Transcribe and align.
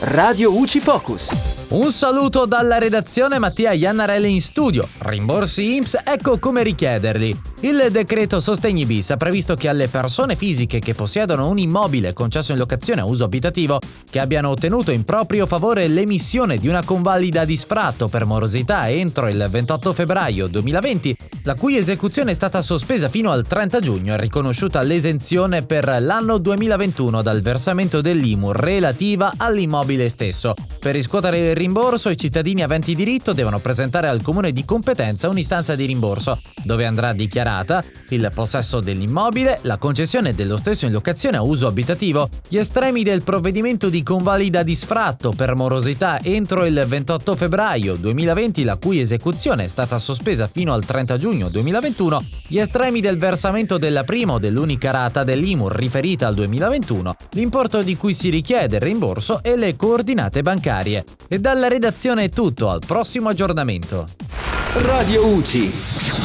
Radio 0.00 0.52
UCI 0.52 0.80
Focus. 0.80 1.57
Un 1.70 1.92
saluto 1.92 2.46
dalla 2.46 2.78
redazione 2.78 3.38
Mattia 3.38 3.72
Iannarelli 3.72 4.32
in 4.32 4.40
studio. 4.40 4.88
Rimborsi 5.00 5.74
IMSS, 5.74 5.98
ecco 6.02 6.38
come 6.38 6.62
richiederli. 6.62 7.38
Il 7.60 7.88
decreto 7.90 8.40
Sostegni 8.40 8.86
bis 8.86 9.10
ha 9.10 9.18
previsto 9.18 9.54
che 9.54 9.68
alle 9.68 9.88
persone 9.88 10.34
fisiche 10.34 10.78
che 10.78 10.94
possiedono 10.94 11.48
un 11.48 11.58
immobile 11.58 12.14
concesso 12.14 12.52
in 12.52 12.58
locazione 12.58 13.02
a 13.02 13.04
uso 13.04 13.24
abitativo, 13.24 13.80
che 14.08 14.18
abbiano 14.18 14.48
ottenuto 14.48 14.92
in 14.92 15.04
proprio 15.04 15.44
favore 15.44 15.88
l'emissione 15.88 16.56
di 16.56 16.68
una 16.68 16.84
convalida 16.84 17.44
di 17.44 17.56
sfratto 17.56 18.08
per 18.08 18.24
morosità 18.24 18.88
entro 18.88 19.28
il 19.28 19.46
28 19.50 19.92
febbraio 19.92 20.46
2020, 20.46 21.16
la 21.42 21.54
cui 21.54 21.76
esecuzione 21.76 22.30
è 22.30 22.34
stata 22.34 22.62
sospesa 22.62 23.08
fino 23.08 23.30
al 23.30 23.46
30 23.46 23.80
giugno 23.80 24.14
e 24.14 24.18
riconosciuta 24.18 24.80
l'esenzione 24.80 25.64
per 25.64 25.98
l'anno 26.00 26.38
2021 26.38 27.20
dal 27.20 27.42
versamento 27.42 28.00
dell'IMU 28.00 28.52
relativa 28.52 29.34
all'immobile 29.36 30.08
stesso. 30.08 30.54
Per 30.78 30.94
riscuotere 30.94 31.54
rimborso 31.58 32.08
i 32.08 32.16
cittadini 32.16 32.62
aventi 32.62 32.94
diritto 32.94 33.32
devono 33.32 33.58
presentare 33.58 34.06
al 34.06 34.22
comune 34.22 34.52
di 34.52 34.64
competenza 34.64 35.28
un'istanza 35.28 35.74
di 35.74 35.86
rimborso, 35.86 36.40
dove 36.62 36.86
andrà 36.86 37.12
dichiarata 37.12 37.82
il 38.10 38.30
possesso 38.32 38.78
dell'immobile, 38.78 39.58
la 39.62 39.76
concessione 39.76 40.34
dello 40.34 40.56
stesso 40.56 40.86
in 40.86 40.92
locazione 40.92 41.36
a 41.36 41.42
uso 41.42 41.66
abitativo, 41.66 42.28
gli 42.48 42.58
estremi 42.58 43.02
del 43.02 43.22
provvedimento 43.22 43.88
di 43.88 44.04
convalida 44.04 44.62
di 44.62 44.76
sfratto 44.76 45.32
per 45.32 45.56
morosità 45.56 46.20
entro 46.22 46.64
il 46.64 46.84
28 46.86 47.34
febbraio 47.34 47.96
2020, 47.96 48.62
la 48.62 48.76
cui 48.76 49.00
esecuzione 49.00 49.64
è 49.64 49.68
stata 49.68 49.98
sospesa 49.98 50.46
fino 50.46 50.72
al 50.72 50.84
30 50.84 51.18
giugno 51.18 51.48
2021, 51.48 52.24
gli 52.46 52.58
estremi 52.58 53.00
del 53.00 53.18
versamento 53.18 53.78
della 53.78 54.04
prima 54.04 54.34
o 54.34 54.38
dell'unica 54.38 54.92
rata 54.92 55.24
dell'IMU 55.24 55.68
riferita 55.68 56.28
al 56.28 56.34
2021, 56.36 57.16
l'importo 57.32 57.82
di 57.82 57.96
cui 57.96 58.14
si 58.14 58.30
richiede 58.30 58.76
il 58.76 58.82
rimborso 58.82 59.42
e 59.42 59.56
le 59.56 59.74
coordinate 59.74 60.42
bancarie. 60.42 61.04
E 61.26 61.40
dalla 61.48 61.68
redazione 61.68 62.24
è 62.24 62.28
tutto, 62.28 62.68
al 62.68 62.82
prossimo 62.84 63.30
aggiornamento. 63.30 64.06
Radio 64.74 65.24
UCI. 65.28 66.18